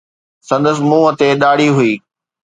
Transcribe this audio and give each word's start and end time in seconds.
سندس 0.49 0.77
منهن 0.89 1.11
تي 1.19 1.27
ڏاڙهي 1.41 1.69
هئي 1.77 1.93